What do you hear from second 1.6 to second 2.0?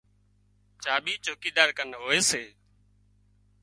ڪن